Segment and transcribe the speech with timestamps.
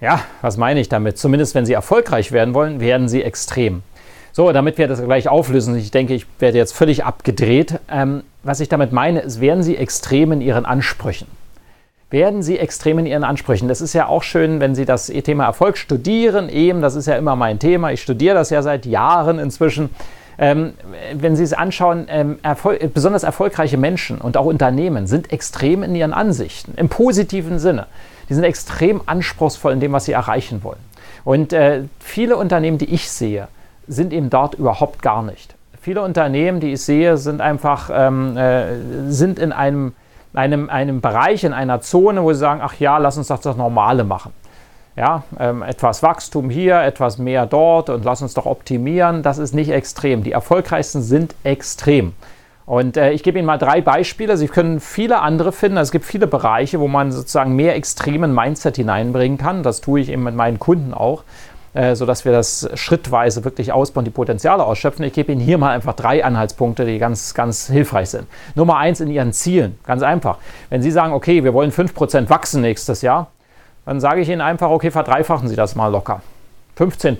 [0.00, 1.18] Ja, was meine ich damit?
[1.18, 3.82] Zumindest wenn Sie erfolgreich werden wollen, werden Sie extrem.
[4.32, 7.78] So, damit wir das gleich auflösen, ich denke, ich werde jetzt völlig abgedreht.
[7.90, 11.26] Ähm, was ich damit meine, ist, werden Sie extrem in Ihren Ansprüchen.
[12.08, 13.68] Werden Sie extrem in Ihren Ansprüchen.
[13.68, 17.16] Das ist ja auch schön, wenn Sie das Thema Erfolg studieren, eben, das ist ja
[17.16, 17.92] immer mein Thema.
[17.92, 19.90] Ich studiere das ja seit Jahren inzwischen.
[20.38, 20.72] Ähm,
[21.12, 25.94] wenn Sie es anschauen, ähm, erfol besonders erfolgreiche Menschen und auch Unternehmen sind extrem in
[25.94, 27.86] ihren Ansichten, im positiven Sinne.
[28.30, 30.78] Die sind extrem anspruchsvoll in dem, was sie erreichen wollen.
[31.24, 33.48] Und äh, viele Unternehmen, die ich sehe,
[33.88, 35.54] sind eben dort überhaupt gar nicht.
[35.82, 39.94] Viele Unternehmen, die ich sehe, sind einfach ähm, äh, sind in einem,
[40.32, 43.56] einem, einem Bereich, in einer Zone, wo sie sagen, ach ja, lass uns doch das
[43.56, 44.32] Normale machen.
[44.94, 49.22] Ja, ähm, etwas Wachstum hier, etwas mehr dort und lass uns doch optimieren.
[49.22, 50.22] Das ist nicht extrem.
[50.22, 52.12] Die erfolgreichsten sind extrem.
[52.66, 54.36] Und äh, ich gebe Ihnen mal drei Beispiele.
[54.36, 55.78] Sie können viele andere finden.
[55.78, 59.62] Also es gibt viele Bereiche, wo man sozusagen mehr extremen Mindset hineinbringen kann.
[59.62, 61.24] Das tue ich eben mit meinen Kunden auch,
[61.74, 65.04] äh, sodass wir das schrittweise wirklich ausbauen, die Potenziale ausschöpfen.
[65.04, 68.26] Ich gebe Ihnen hier mal einfach drei Anhaltspunkte, die ganz, ganz hilfreich sind.
[68.54, 69.78] Nummer eins in Ihren Zielen.
[69.84, 70.38] Ganz einfach.
[70.68, 73.28] Wenn Sie sagen, okay, wir wollen 5% wachsen nächstes Jahr,
[73.84, 76.22] dann sage ich Ihnen einfach, okay, verdreifachen Sie das mal locker.
[76.76, 77.16] 15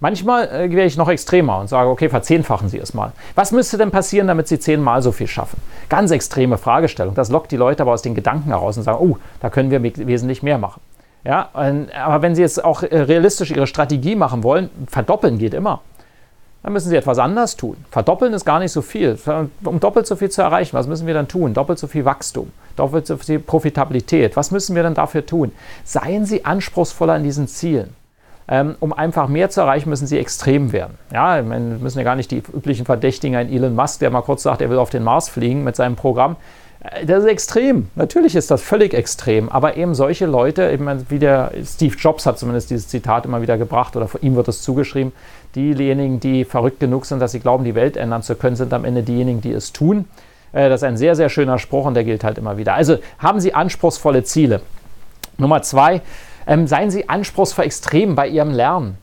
[0.00, 3.12] Manchmal äh, wäre ich noch extremer und sage, okay, verzehnfachen Sie es mal.
[3.34, 5.60] Was müsste denn passieren, damit Sie zehnmal so viel schaffen?
[5.88, 7.14] Ganz extreme Fragestellung.
[7.14, 9.82] Das lockt die Leute aber aus den Gedanken heraus und sagen, oh, da können wir
[9.82, 10.80] wesentlich mehr machen.
[11.24, 15.80] Ja, aber wenn Sie jetzt auch äh, realistisch Ihre Strategie machen wollen, verdoppeln geht immer.
[16.62, 17.76] Dann müssen Sie etwas anders tun.
[17.90, 19.16] Verdoppeln ist gar nicht so viel.
[19.64, 21.54] Um doppelt so viel zu erreichen, was müssen wir dann tun?
[21.54, 24.36] Doppelt so viel Wachstum, doppelt so viel Profitabilität.
[24.36, 25.52] Was müssen wir dann dafür tun?
[25.84, 27.94] Seien Sie anspruchsvoller in diesen Zielen.
[28.48, 30.98] Ähm, um einfach mehr zu erreichen, müssen sie extrem werden.
[31.12, 34.44] Ja, wir müssen ja gar nicht die üblichen Verdächtigen, ein Elon Musk, der mal kurz
[34.44, 36.36] sagt, er will auf den Mars fliegen mit seinem Programm.
[36.80, 37.88] Äh, das ist extrem.
[37.96, 39.48] Natürlich ist das völlig extrem.
[39.48, 43.58] Aber eben solche Leute, eben wie der Steve Jobs hat zumindest dieses Zitat immer wieder
[43.58, 45.12] gebracht oder ihm wird es zugeschrieben,
[45.56, 48.84] diejenigen, die verrückt genug sind, dass sie glauben, die Welt ändern zu können, sind am
[48.84, 50.04] Ende diejenigen, die es tun.
[50.52, 52.74] Äh, das ist ein sehr, sehr schöner Spruch und der gilt halt immer wieder.
[52.74, 54.60] Also haben Sie anspruchsvolle Ziele.
[55.38, 56.00] Nummer zwei,
[56.46, 58.98] ähm, seien Sie anspruchsvoll extrem bei Ihrem Lernen.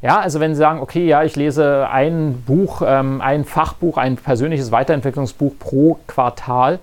[0.00, 4.16] Ja, also wenn Sie sagen, okay, ja, ich lese ein Buch, ähm, ein Fachbuch, ein
[4.16, 6.78] persönliches Weiterentwicklungsbuch pro Quartal,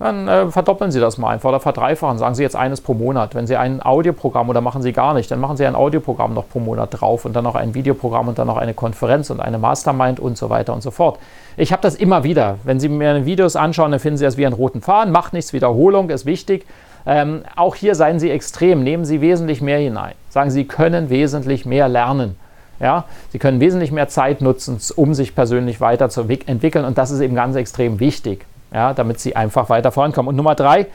[0.00, 2.18] dann äh, verdoppeln Sie das mal einfach oder verdreifachen.
[2.18, 3.34] Sagen Sie jetzt eines pro Monat.
[3.34, 6.48] Wenn Sie ein Audioprogramm oder machen Sie gar nicht, dann machen Sie ein Audioprogramm noch
[6.48, 9.58] pro Monat drauf und dann noch ein Videoprogramm und dann noch eine Konferenz und eine
[9.58, 11.18] Mastermind und so weiter und so fort.
[11.58, 12.56] Ich habe das immer wieder.
[12.64, 15.12] Wenn Sie mir Videos anschauen, dann finden Sie das wie einen roten Faden.
[15.12, 16.66] Macht nichts, Wiederholung ist wichtig.
[17.06, 20.14] Ähm, auch hier seien Sie extrem, nehmen Sie wesentlich mehr hinein.
[20.28, 22.36] Sagen Sie, können wesentlich mehr lernen.
[22.78, 27.34] Ja, Sie können wesentlich mehr Zeit nutzen, um sich persönlich weiterzuentwickeln und das ist eben
[27.34, 30.30] ganz extrem wichtig, ja, damit Sie einfach weiter vorankommen.
[30.30, 30.86] Und Nummer drei,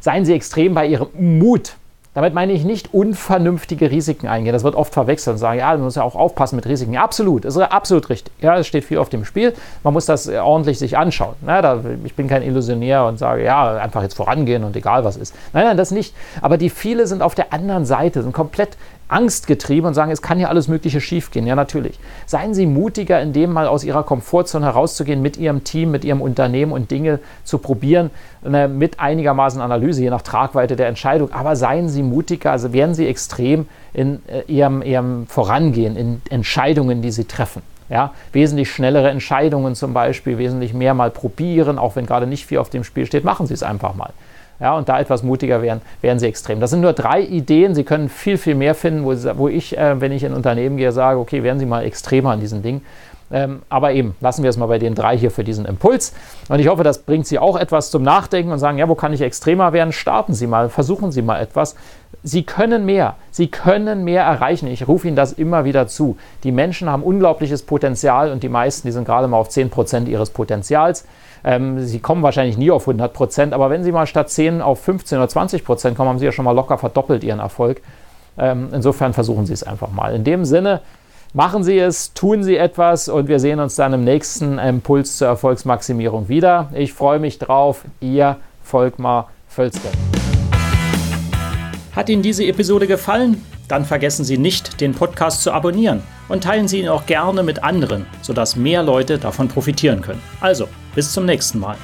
[0.00, 1.76] seien Sie extrem bei Ihrem Mut.
[2.12, 4.52] Damit meine ich nicht unvernünftige Risiken eingehen.
[4.52, 6.92] Das wird oft verwechselt und sagen, ja, man muss ja auch aufpassen mit Risiken.
[6.92, 8.32] Ja, absolut, ist absolut richtig.
[8.40, 9.54] Ja, es steht viel auf dem Spiel.
[9.84, 11.36] Man muss das ordentlich sich anschauen.
[11.46, 15.16] Ja, da, ich bin kein Illusionär und sage, ja, einfach jetzt vorangehen und egal was
[15.16, 15.36] ist.
[15.52, 16.12] Nein, nein, das nicht.
[16.42, 18.76] Aber die viele sind auf der anderen Seite, sind komplett
[19.10, 21.46] angstgetrieben und sagen, es kann ja alles Mögliche schiefgehen.
[21.46, 21.98] Ja, natürlich.
[22.26, 26.20] Seien Sie mutiger, in dem mal aus Ihrer Komfortzone herauszugehen, mit Ihrem Team, mit Ihrem
[26.20, 28.10] Unternehmen und Dinge zu probieren,
[28.42, 31.32] mit einigermaßen Analyse, je nach Tragweite der Entscheidung.
[31.32, 37.02] Aber seien Sie mutiger, also werden Sie extrem in äh, Ihrem, Ihrem Vorangehen, in Entscheidungen,
[37.02, 37.62] die Sie treffen.
[37.88, 42.58] Ja, wesentlich schnellere Entscheidungen zum Beispiel, wesentlich mehr mal probieren, auch wenn gerade nicht viel
[42.58, 44.12] auf dem Spiel steht, machen Sie es einfach mal
[44.60, 46.60] ja, und da etwas mutiger werden, werden sie extrem.
[46.60, 47.74] Das sind nur drei Ideen.
[47.74, 50.92] Sie können viel, viel mehr finden, wo, wo ich, äh, wenn ich in Unternehmen gehe,
[50.92, 52.82] sage, okay, werden Sie mal extremer an diesen Dingen.
[53.32, 56.12] Ähm, aber eben, lassen wir es mal bei den drei hier für diesen Impuls.
[56.48, 59.12] Und ich hoffe, das bringt Sie auch etwas zum Nachdenken und sagen, ja, wo kann
[59.12, 59.92] ich extremer werden?
[59.92, 61.76] Starten Sie mal, versuchen Sie mal etwas.
[62.22, 63.14] Sie können mehr.
[63.30, 64.66] Sie können mehr erreichen.
[64.66, 66.16] Ich rufe Ihnen das immer wieder zu.
[66.42, 70.30] Die Menschen haben unglaubliches Potenzial und die meisten, die sind gerade mal auf 10% ihres
[70.30, 71.04] Potenzials.
[71.42, 74.80] Ähm, sie kommen wahrscheinlich nie auf 100 Prozent, aber wenn Sie mal statt 10 auf
[74.80, 77.80] 15 oder 20 Prozent kommen, haben Sie ja schon mal locker verdoppelt Ihren Erfolg.
[78.36, 80.14] Ähm, insofern versuchen Sie es einfach mal.
[80.14, 80.82] In dem Sinne,
[81.32, 85.28] machen Sie es, tun Sie etwas und wir sehen uns dann im nächsten Impuls zur
[85.28, 86.70] Erfolgsmaximierung wieder.
[86.74, 87.84] Ich freue mich drauf.
[88.00, 89.88] Ihr Volkmar Völzke.
[91.94, 93.44] Hat Ihnen diese Episode gefallen?
[93.68, 97.62] Dann vergessen Sie nicht, den Podcast zu abonnieren und teilen Sie ihn auch gerne mit
[97.62, 100.22] anderen, sodass mehr Leute davon profitieren können.
[100.40, 101.76] Also, bis zum nächsten Mal.